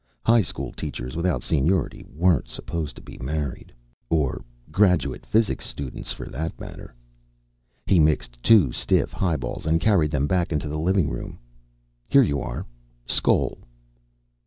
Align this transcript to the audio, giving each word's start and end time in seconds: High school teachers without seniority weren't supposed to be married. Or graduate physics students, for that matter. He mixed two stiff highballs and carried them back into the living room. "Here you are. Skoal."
High 0.25 0.41
school 0.41 0.71
teachers 0.71 1.15
without 1.15 1.43
seniority 1.43 2.03
weren't 2.11 2.47
supposed 2.47 2.95
to 2.95 3.03
be 3.03 3.19
married. 3.19 3.71
Or 4.09 4.43
graduate 4.71 5.27
physics 5.27 5.67
students, 5.67 6.11
for 6.11 6.25
that 6.29 6.59
matter. 6.59 6.95
He 7.85 7.99
mixed 7.99 8.41
two 8.41 8.71
stiff 8.71 9.11
highballs 9.13 9.67
and 9.67 9.79
carried 9.79 10.09
them 10.09 10.25
back 10.25 10.51
into 10.51 10.67
the 10.67 10.79
living 10.79 11.07
room. 11.11 11.37
"Here 12.09 12.23
you 12.23 12.39
are. 12.39 12.65
Skoal." 13.05 13.59